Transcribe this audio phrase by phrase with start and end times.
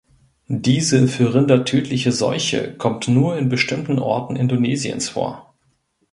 [0.47, 5.53] Diese für Rinder tödliche Seuche kommt nur in bestimmten Orten Indonesiens vor.